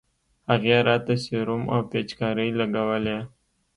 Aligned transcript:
هغې 0.49 0.77
راته 0.87 1.13
سيروم 1.23 1.63
او 1.73 1.79
پيچکارۍ 1.91 2.49
لګولې. 2.59 3.17